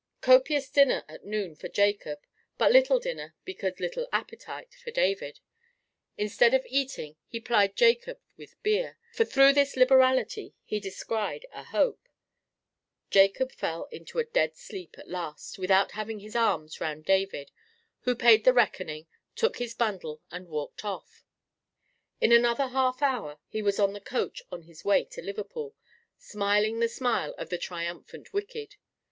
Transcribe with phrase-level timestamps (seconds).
[0.19, 2.21] Copious dinner at noon for Jacob;
[2.57, 5.39] but little dinner, because little appetite, for David.
[6.17, 11.65] Instead of eating, he plied Jacob with beer; for through this liberality he descried a
[11.65, 12.09] hope.
[13.11, 17.51] Jacob fell into a dead sleep, at last, without having his arms round David,
[17.99, 19.05] who paid the reckoning,
[19.35, 21.23] took his bundle, and walked off.
[22.19, 25.75] In another half hour he was on the coach on his way to Liverpool,
[26.17, 28.77] smiling the smile of the triumphant wicked.